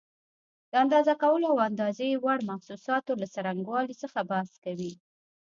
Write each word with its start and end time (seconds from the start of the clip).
د 0.71 0.73
اندازه 0.83 1.13
کولو 1.23 1.45
او 1.51 1.55
د 1.59 1.63
اندازې 1.69 2.19
وړ 2.23 2.37
محسوساتو 2.49 3.11
له 3.21 3.27
څرنګوالي 3.33 3.95
څخه 4.03 4.19
بحث 4.31 4.51
کوي. 4.65 4.93